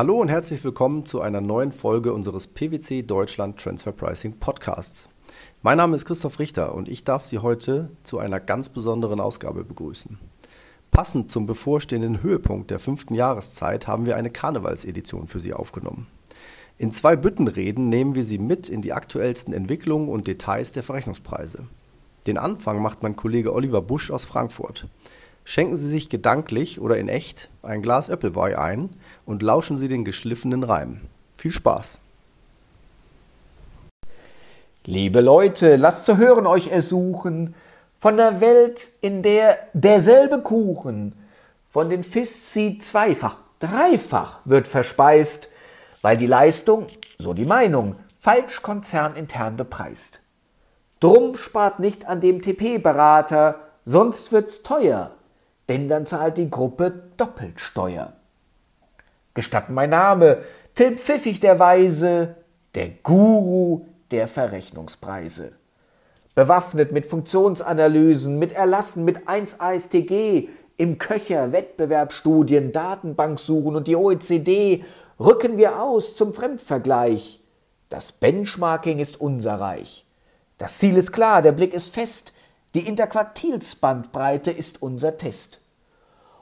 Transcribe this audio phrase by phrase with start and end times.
[0.00, 5.10] Hallo und herzlich willkommen zu einer neuen Folge unseres PwC Deutschland Transfer Pricing Podcasts.
[5.60, 9.62] Mein Name ist Christoph Richter und ich darf Sie heute zu einer ganz besonderen Ausgabe
[9.62, 10.18] begrüßen.
[10.90, 16.06] Passend zum bevorstehenden Höhepunkt der fünften Jahreszeit haben wir eine Karnevalsedition für Sie aufgenommen.
[16.78, 21.66] In zwei Büttenreden nehmen wir Sie mit in die aktuellsten Entwicklungen und Details der Verrechnungspreise.
[22.26, 24.88] Den Anfang macht mein Kollege Oliver Busch aus Frankfurt.
[25.50, 28.88] Schenken Sie sich gedanklich oder in echt ein Glas Äppelweih ein
[29.26, 31.00] und lauschen Sie den geschliffenen Reim.
[31.34, 31.98] Viel Spaß!
[34.84, 37.56] Liebe Leute, lasst zu hören euch ersuchen
[37.98, 41.16] von der Welt, in der derselbe Kuchen
[41.68, 45.48] von den Fiszi zweifach, dreifach wird verspeist,
[46.00, 46.86] weil die Leistung,
[47.18, 50.20] so die Meinung, falsch konzernintern bepreist.
[51.00, 55.16] Drum spart nicht an dem TP-Berater, sonst wird's teuer
[55.70, 58.12] denn dann zahlt die Gruppe doppelt Steuer.
[59.34, 60.38] Gestatten mein Name,
[60.74, 62.34] Till Pfiffig der Weise,
[62.74, 65.52] der Guru der Verrechnungspreise.
[66.34, 74.84] Bewaffnet mit Funktionsanalysen, mit Erlassen, mit 1 ASTG, im Köcher Wettbewerbsstudien, Datenbanksuchen und die OECD
[75.20, 77.44] rücken wir aus zum Fremdvergleich.
[77.90, 80.04] Das Benchmarking ist unser Reich.
[80.58, 82.32] Das Ziel ist klar, der Blick ist fest,
[82.74, 85.60] die Interquartilsbandbreite ist unser Test.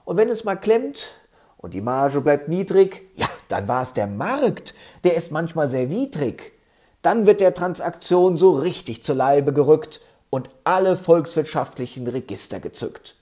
[0.04, 1.10] Und wenn es mal klemmt
[1.56, 5.90] und die Marge bleibt niedrig, ja, dann war es der Markt, der ist manchmal sehr
[5.90, 6.52] widrig.
[7.02, 13.16] Dann wird der Transaktion so richtig zu Leibe gerückt und alle volkswirtschaftlichen Register gezückt.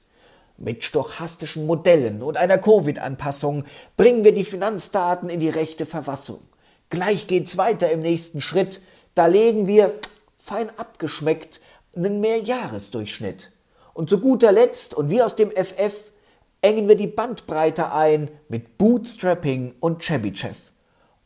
[0.56, 3.64] Mit stochastischen Modellen und einer Covid-Anpassung
[3.96, 6.40] bringen wir die Finanzdaten in die rechte Verfassung.
[6.88, 8.80] Gleich geht's weiter im nächsten Schritt.
[9.14, 9.94] Da legen wir,
[10.38, 11.60] fein abgeschmeckt,
[11.96, 13.52] einen Mehrjahresdurchschnitt.
[13.94, 16.12] Und zu guter Letzt, und wie aus dem FF,
[16.60, 20.72] engen wir die Bandbreite ein mit Bootstrapping und Chebyshev.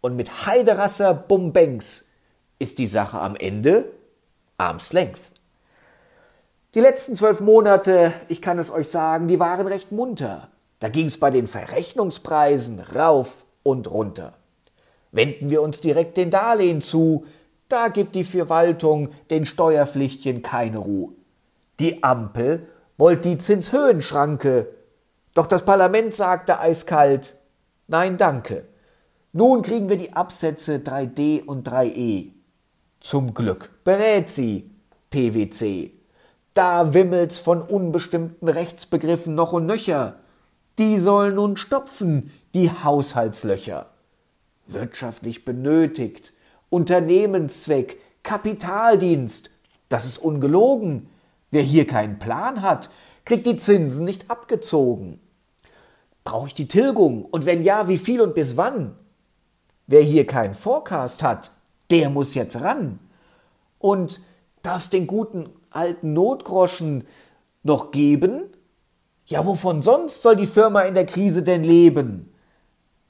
[0.01, 2.09] Und mit Heiderasser Bumbanks
[2.59, 3.87] ist die Sache am Ende
[4.57, 5.33] Arms Length.
[6.75, 10.49] Die letzten zwölf Monate, ich kann es euch sagen, die waren recht munter.
[10.79, 14.35] Da ging es bei den Verrechnungspreisen rauf und runter.
[15.11, 17.27] Wenden wir uns direkt den Darlehen zu,
[17.73, 21.13] da gibt die Verwaltung den Steuerpflichtchen keine Ruhe.
[21.79, 22.67] Die Ampel
[22.99, 24.69] wollte die Zinshöhenschranke,
[25.35, 27.37] doch das Parlament sagte eiskalt
[27.87, 28.69] Nein, danke.
[29.33, 32.33] Nun kriegen wir die Absätze 3d und 3e.
[33.01, 34.71] Zum Glück berät sie
[35.11, 35.93] PwC.
[36.53, 40.17] Da wimmelt's von unbestimmten Rechtsbegriffen noch und nöcher.
[40.79, 43.87] Die sollen nun stopfen, die Haushaltslöcher.
[44.67, 46.33] Wirtschaftlich benötigt,
[46.71, 49.51] Unternehmenszweck, Kapitaldienst.
[49.89, 51.09] Das ist ungelogen.
[51.51, 52.91] Wer hier keinen Plan hat,
[53.25, 55.21] kriegt die Zinsen nicht abgezogen.
[56.25, 57.25] Brauche ich die Tilgung?
[57.25, 58.97] Und wenn ja, wie viel und bis wann?
[59.87, 61.51] Wer hier keinen Forecast hat,
[61.91, 63.01] der muss jetzt ran.
[63.79, 64.21] Und
[64.63, 67.05] darf es den guten alten Notgroschen
[67.63, 68.45] noch geben?
[69.27, 72.33] Ja, wovon sonst soll die Firma in der Krise denn leben?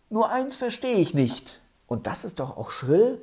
[0.09, 3.23] Nur eins verstehe ich nicht, und das ist doch auch schrill,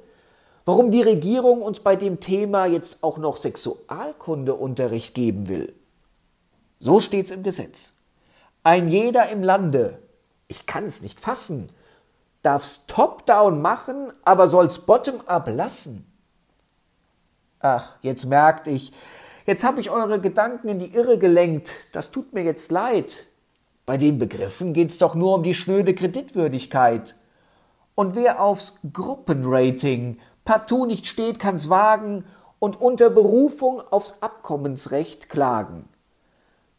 [0.67, 5.73] warum die Regierung uns bei dem Thema jetzt auch noch Sexualkundeunterricht geben will.
[6.77, 7.93] So steht's im Gesetz.
[8.63, 9.97] Ein jeder im Lande,
[10.49, 11.67] ich kann es nicht fassen,
[12.41, 16.05] darf's top-down machen, aber soll's bottom-up lassen.
[17.61, 18.91] Ach, jetzt merkt ich,
[19.45, 23.23] jetzt habe ich eure Gedanken in die Irre gelenkt, das tut mir jetzt leid.
[23.85, 27.15] Bei den Begriffen geht's doch nur um die schnöde Kreditwürdigkeit.
[27.95, 32.23] Und wer aufs Gruppenrating partout nicht steht, kann's wagen
[32.57, 35.89] und unter Berufung aufs Abkommensrecht klagen.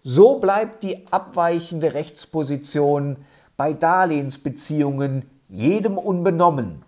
[0.02, 3.18] So bleibt die abweichende Rechtsposition
[3.58, 6.82] bei Darlehensbeziehungen jedem unbenommen.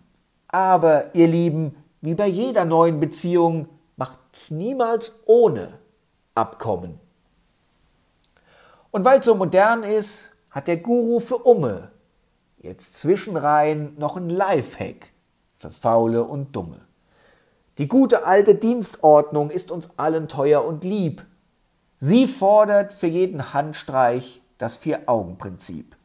[0.49, 5.75] Aber, ihr Lieben, wie bei jeder neuen Beziehung macht's niemals ohne
[6.35, 6.99] Abkommen.
[8.91, 11.91] Und weil's so modern ist, hat der Guru für Umme
[12.57, 15.13] jetzt zwischenrein noch ein Lifehack
[15.61, 16.81] für Faule und Dumme.
[17.77, 21.25] Die gute alte Dienstordnung ist uns allen teuer und lieb.
[21.99, 25.97] Sie fordert für jeden Handstreich das Vier-Augen-Prinzip.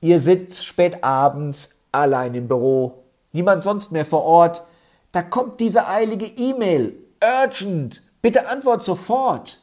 [0.00, 4.64] Ihr sitzt spät abends allein im Büro, niemand sonst mehr vor Ort.
[5.12, 6.98] Da kommt diese eilige E-Mail.
[7.22, 8.02] Urgent!
[8.22, 9.60] Bitte antwort sofort!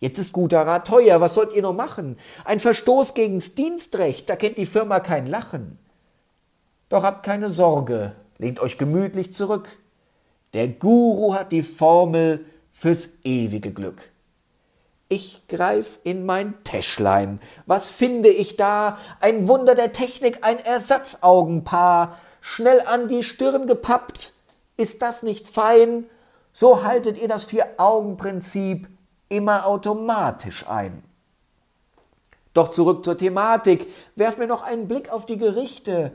[0.00, 2.18] Jetzt ist guter Rat teuer, was sollt ihr noch machen?
[2.44, 5.78] Ein Verstoß gegens Dienstrecht, da kennt die Firma kein Lachen.
[6.94, 9.68] Doch habt keine Sorge, lehnt euch gemütlich zurück.
[10.52, 14.12] Der Guru hat die Formel fürs ewige Glück.
[15.08, 17.40] Ich greif in mein Täschlein.
[17.66, 18.96] Was finde ich da?
[19.18, 22.16] Ein Wunder der Technik, ein Ersatzaugenpaar.
[22.40, 24.32] Schnell an die Stirn gepappt.
[24.76, 26.04] Ist das nicht fein?
[26.52, 28.86] So haltet ihr das Vier-Augen-Prinzip
[29.28, 31.02] immer automatisch ein.
[32.52, 33.88] Doch zurück zur Thematik.
[34.14, 36.12] Werf mir noch einen Blick auf die Gerichte.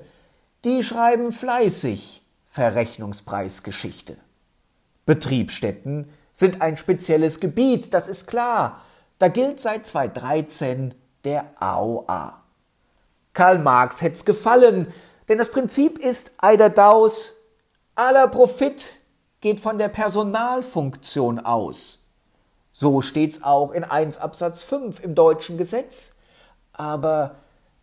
[0.65, 4.17] Die schreiben fleißig Verrechnungspreisgeschichte.
[5.05, 8.81] Betriebsstätten sind ein spezielles Gebiet, das ist klar.
[9.19, 12.43] Da gilt seit 2013 der AOA.
[13.33, 14.91] Karl Marx hätt's gefallen,
[15.29, 17.35] denn das Prinzip ist eider daus,
[17.95, 18.95] aller Profit
[19.39, 22.05] geht von der Personalfunktion aus.
[22.73, 26.15] So steht's auch in 1 Absatz 5 im deutschen Gesetz.
[26.73, 27.35] Aber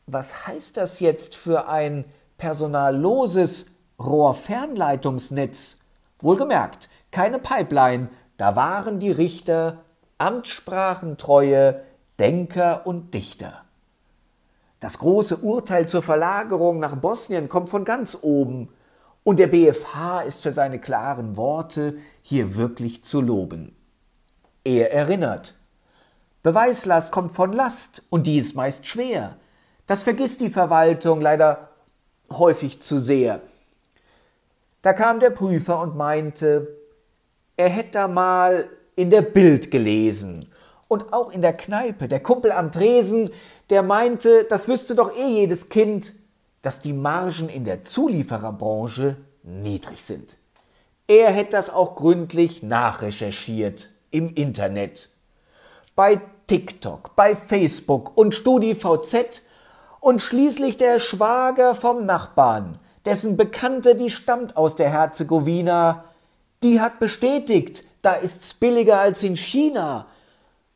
[0.07, 2.05] was heißt das jetzt für ein
[2.39, 3.67] personalloses
[3.99, 5.79] Rohrfernleitungsnetz?
[6.19, 9.85] Wohlgemerkt, keine Pipeline, da waren die Richter
[10.19, 11.83] Amtssprachentreue
[12.19, 13.63] Denker und Dichter.
[14.81, 18.69] Das große Urteil zur Verlagerung nach Bosnien kommt von ganz oben,
[19.25, 23.75] und der BFH ist für seine klaren Worte hier wirklich zu loben.
[24.63, 25.57] Er erinnert,
[26.45, 29.37] Beweislast kommt von Last, und die ist meist schwer.
[29.87, 31.71] Das vergisst die Verwaltung leider
[32.31, 33.41] häufig zu sehr.
[34.83, 36.77] Da kam der Prüfer und meinte,
[37.57, 40.49] er hätte da mal in der Bild gelesen.
[40.89, 43.31] Und auch in der Kneipe, der Kumpel am Tresen,
[43.71, 46.13] der meinte, das wüsste doch eh jedes Kind,
[46.63, 50.37] dass die Margen in der Zuliefererbranche niedrig sind.
[51.09, 55.11] Er hätte das auch gründlich nachrecherchiert im Internet.
[55.95, 59.43] Bei TikTok, bei Facebook und StudiVZ
[60.07, 66.05] und schließlich der Schwager vom Nachbarn, dessen Bekannte, die stammt aus der Herzegowina,
[66.63, 70.07] die hat bestätigt, da ist's billiger als in China.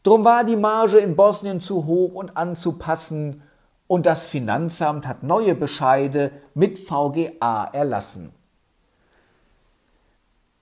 [0.03, 3.45] Drum war die Marge in Bosnien zu hoch und anzupassen,
[3.87, 8.33] und das Finanzamt hat neue Bescheide mit VGA erlassen.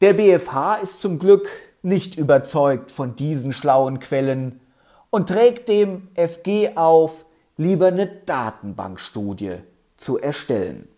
[0.02, 1.48] Der BFH ist zum Glück
[1.80, 4.60] nicht überzeugt von diesen schlauen Quellen
[5.08, 7.24] und trägt dem FG auf,
[7.58, 9.58] lieber eine Datenbankstudie
[9.96, 10.88] zu erstellen.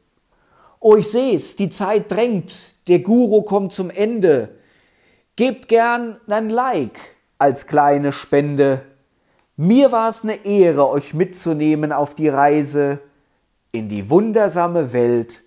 [0.79, 4.57] Oh, ich seh's, die Zeit drängt, der Guru kommt zum Ende.
[5.37, 6.99] Gebt gern ein Like
[7.39, 8.83] als kleine Spende.
[9.57, 13.01] Mir war's eine Ehre, euch mitzunehmen auf die Reise
[13.73, 15.43] in die wundersame Welt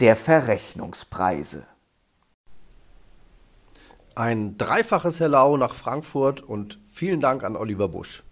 [0.00, 1.66] der Verrechnungspreise.
[4.14, 8.24] Ein dreifaches Hello nach Frankfurt und vielen Dank an Oliver Busch.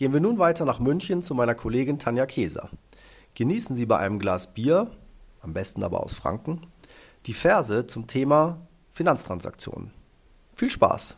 [0.00, 2.70] Gehen wir nun weiter nach München zu meiner Kollegin Tanja Keser.
[3.34, 4.90] Genießen Sie bei einem Glas Bier,
[5.42, 6.62] am besten aber aus Franken,
[7.26, 9.90] die Verse zum Thema Finanztransaktionen.
[10.54, 11.16] Viel Spaß!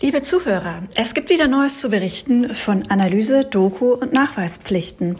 [0.00, 5.18] Liebe Zuhörer, es gibt wieder Neues zu berichten von Analyse, Doku und Nachweispflichten.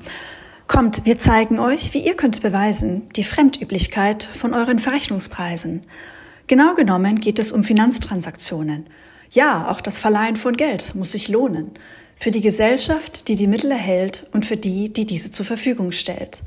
[0.69, 5.83] Kommt, wir zeigen euch, wie ihr könnt beweisen, die Fremdüblichkeit von euren Verrechnungspreisen.
[6.47, 8.87] Genau genommen geht es um Finanztransaktionen.
[9.35, 11.73] Ja, auch das Verleihen von Geld muss sich lohnen.
[12.15, 16.39] Für die Gesellschaft, die die Mittel erhält und für die, die diese zur Verfügung stellt.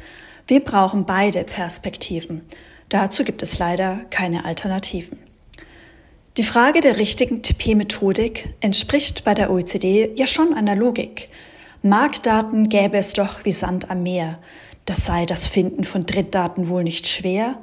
[0.47, 2.43] Wir brauchen beide Perspektiven.
[2.87, 5.19] Dazu gibt es leider keine Alternativen.
[6.37, 11.27] Die Frage der richtigen TP-Methodik entspricht bei der OECD ja schon einer Logik.
[11.81, 14.39] Marktdaten gäbe es doch wie Sand am Meer.
[14.85, 17.57] Das sei das Finden von Drittdaten wohl nicht schwer.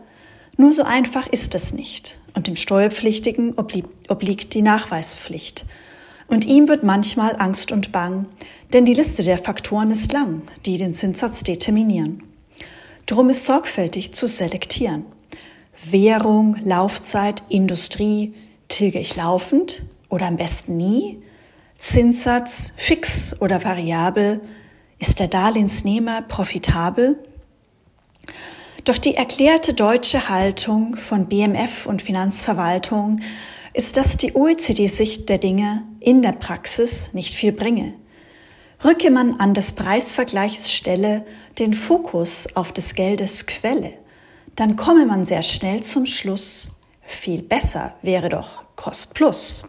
[0.59, 2.19] Nur so einfach ist es nicht.
[2.34, 5.66] Und dem Steuerpflichtigen obliegt die Nachweispflicht.
[6.26, 8.26] Und ihm wird manchmal Angst und Bang,
[8.72, 12.22] denn die Liste der Faktoren ist lang, die den Zinssatz determinieren.
[13.06, 15.04] Drum ist sorgfältig zu selektieren.
[15.90, 18.34] Währung, Laufzeit, Industrie,
[18.68, 21.22] tilge ich laufend oder am besten nie?
[21.78, 24.40] Zinssatz fix oder variabel?
[24.98, 27.18] Ist der Darlehensnehmer profitabel?
[28.84, 33.20] Doch die erklärte deutsche Haltung von BMF und Finanzverwaltung
[33.72, 37.94] ist, dass die OECD-Sicht der Dinge in der Praxis nicht viel bringe.
[38.84, 41.24] Rücke man an des Preisvergleichs Stelle
[41.58, 43.94] den Fokus auf des Geldes Quelle,
[44.56, 46.68] dann komme man sehr schnell zum Schluss,
[47.02, 49.62] viel besser wäre doch Kost plus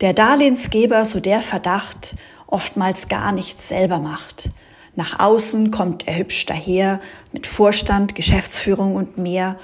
[0.00, 4.50] der Darlehensgeber, so der Verdacht, oftmals gar nichts selber macht.
[4.96, 7.00] Nach außen kommt er hübsch daher,
[7.32, 9.58] mit Vorstand, Geschäftsführung und mehr,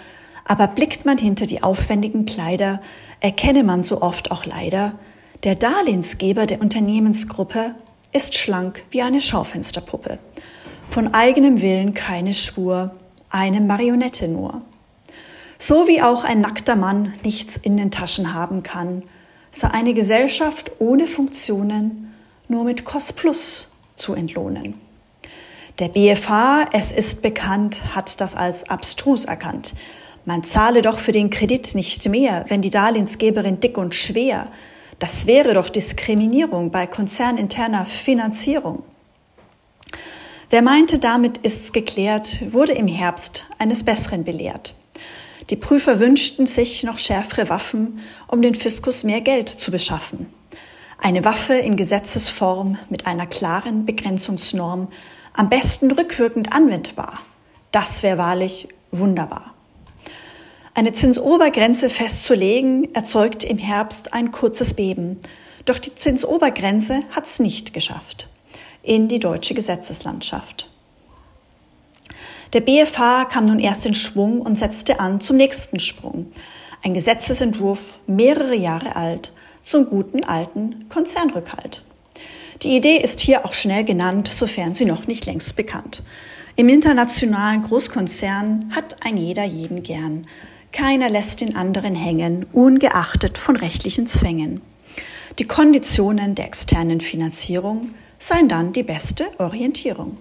[0.45, 2.81] aber blickt man hinter die aufwendigen Kleider,
[3.21, 4.93] erkenne man so oft auch leider,
[5.45, 7.75] der Darlehensgeber der Unternehmensgruppe
[8.13, 10.19] ist schlank wie eine Schaufensterpuppe.
[10.89, 12.95] Von eigenem Willen keine Spur,
[13.29, 14.63] eine Marionette nur.
[15.59, 19.03] So wie auch ein nackter Mann nichts in den Taschen haben kann,
[19.51, 22.15] sei eine Gesellschaft ohne Funktionen
[22.49, 24.86] nur mit Cost Plus zu entlohnen.
[25.79, 29.75] Der BFH, es ist bekannt, hat das als abstrus erkannt.
[30.25, 34.47] Man zahle doch für den Kredit nicht mehr, wenn die Darlehensgeberin dick und schwer.
[34.99, 38.85] Das wäre doch Diskriminierung bei konzerninterner Finanzierung.
[40.49, 44.75] Wer meinte, damit ist's geklärt, wurde im Herbst eines Besseren belehrt.
[45.51, 50.33] Die Prüfer wünschten sich noch schärfere Waffen, um den Fiskus mehr Geld zu beschaffen.
[50.99, 54.89] Eine Waffe in Gesetzesform mit einer klaren Begrenzungsnorm,
[55.37, 57.21] am besten rückwirkend anwendbar.
[57.73, 59.55] Das wäre wahrlich wunderbar.
[60.75, 65.21] Eine Zinsobergrenze festzulegen, erzeugt im Herbst ein kurzes Beben.
[65.65, 68.29] Doch die Zinsobergrenze hat's nicht geschafft
[68.83, 70.71] in die deutsche Gesetzeslandschaft.
[72.53, 76.33] Der BFH kam nun erst in Schwung und setzte an zum nächsten Sprung.
[76.85, 79.33] Ein Gesetzesentwurf, mehrere Jahre alt,
[79.65, 81.83] zum guten alten Konzernrückhalt.
[82.63, 86.03] Die Idee ist hier auch schnell genannt, sofern sie noch nicht längst bekannt.
[86.57, 90.27] Im internationalen Großkonzern hat ein jeder jeden gern.
[90.73, 94.63] Keiner lässt den anderen hängen, ungeachtet von rechtlichen Zwängen.
[95.39, 100.17] Die Konditionen der externen Finanzierung seien dann die beste Orientierung.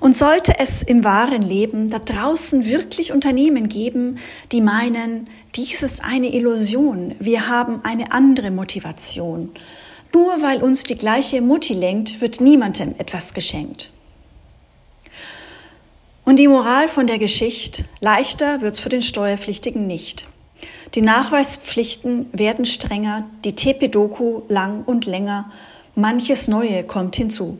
[0.00, 4.18] Und sollte es im wahren Leben da draußen wirklich Unternehmen geben,
[4.50, 9.52] die meinen, dies ist eine Illusion, wir haben eine andere Motivation.
[10.16, 13.90] Nur weil uns die gleiche Mutti lenkt, wird niemandem etwas geschenkt.
[16.24, 20.26] Und die Moral von der Geschichte, leichter wird's für den Steuerpflichtigen nicht.
[20.94, 25.52] Die Nachweispflichten werden strenger, die TP-Doku lang und länger,
[25.94, 27.58] manches Neue kommt hinzu.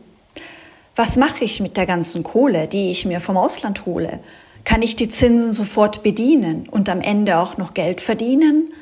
[0.95, 4.19] Was mache ich mit der ganzen Kohle, die ich mir vom Ausland hole?
[4.63, 8.73] Kann ich die Zinsen sofort bedienen und am Ende auch noch Geld verdienen?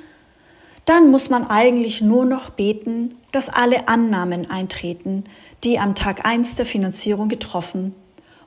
[0.85, 5.23] Dann muss man eigentlich nur noch beten, dass alle Annahmen eintreten,
[5.63, 7.95] die am Tag 1 der Finanzierung getroffen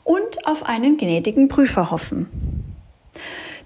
[0.05, 2.29] und auf einen gnädigen Prüfer hoffen.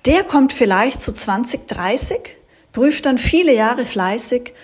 [0.07, 2.37] Der kommt vielleicht zu 2030,
[2.73, 4.55] prüft dann viele Jahre fleißig,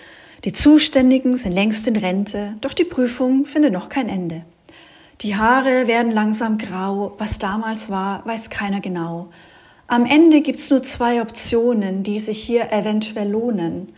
[0.43, 4.43] die Zuständigen sind längst in Rente, doch die Prüfung findet noch kein Ende.
[5.21, 9.29] Die Haare werden langsam grau, was damals war, weiß keiner genau.
[9.87, 13.93] Am Ende gibt's nur zwei Optionen, die sich hier eventuell lohnen.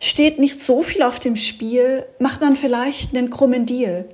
[0.00, 4.08] Steht nicht so viel auf dem Spiel, macht man vielleicht einen krummen Deal.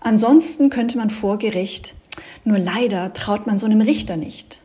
[0.00, 1.94] Ansonsten könnte man vor Gericht.
[2.44, 4.60] Nur leider traut man so einem Richter nicht.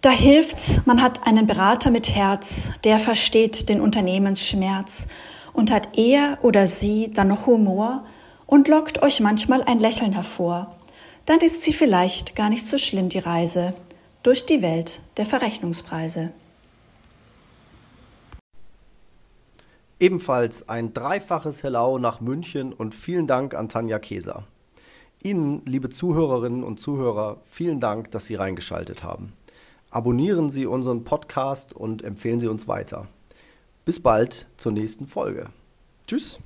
[0.00, 5.08] Da hilft's, man hat einen Berater mit Herz, der versteht den Unternehmensschmerz
[5.52, 8.04] und hat er oder sie dann noch Humor,
[8.48, 10.70] und lockt euch manchmal ein Lächeln hervor,
[11.26, 13.74] dann ist sie vielleicht gar nicht so schlimm, die Reise
[14.22, 16.30] durch die Welt der Verrechnungspreise.
[20.00, 24.44] Ebenfalls ein dreifaches Hello nach München und vielen Dank an Tanja Keser.
[25.24, 29.32] Ihnen, liebe Zuhörerinnen und Zuhörer, vielen Dank, dass Sie reingeschaltet haben.
[29.90, 33.08] Abonnieren Sie unseren Podcast und empfehlen Sie uns weiter.
[33.84, 35.48] Bis bald zur nächsten Folge.
[36.06, 36.38] Tschüss.